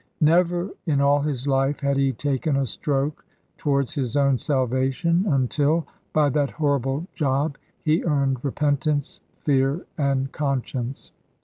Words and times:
Never 0.19 0.71
in 0.87 0.99
all 0.99 1.21
his 1.21 1.45
life 1.47 1.79
had 1.81 1.95
he 1.95 2.11
taken 2.11 2.55
a 2.55 2.65
stroke 2.65 3.23
towards 3.59 3.93
his 3.93 4.15
own 4.17 4.39
salvation, 4.39 5.25
until 5.27 5.85
by 6.11 6.27
that 6.29 6.49
horrible 6.49 7.05
job 7.13 7.55
he 7.83 8.03
earned 8.03 8.43
repentance, 8.43 9.21
fear, 9.43 9.85
and 9.99 10.31
conscience. 10.31 11.11